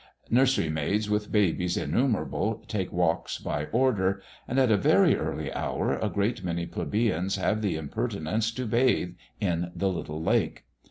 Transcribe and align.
Nursery 0.31 0.67
maids 0.67 1.11
with 1.11 1.31
babies 1.31 1.77
innumerable 1.77 2.63
take 2.67 2.91
walks 2.91 3.37
by 3.37 3.65
order; 3.65 4.19
and 4.47 4.57
at 4.59 4.71
a 4.71 4.75
very 4.75 5.15
early 5.15 5.53
hour 5.53 5.95
a 5.95 6.09
great 6.09 6.43
many 6.43 6.65
plebeians 6.65 7.35
have 7.35 7.61
the 7.61 7.75
impertinence 7.75 8.49
to 8.53 8.65
bathe 8.65 9.13
in 9.39 9.71
the 9.75 9.89
little 9.89 10.19
lake. 10.19 10.63